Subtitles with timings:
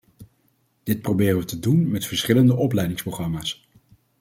[0.83, 3.67] Dit proberen we te doen met verschillende opleidingsprogramma's.